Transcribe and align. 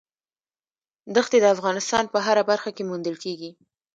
دښتې 1.15 1.37
د 1.41 1.45
افغانستان 1.55 2.03
په 2.13 2.17
هره 2.25 2.43
برخه 2.49 2.69
کې 2.75 2.87
موندل 2.89 3.15
کېږي. 3.23 3.51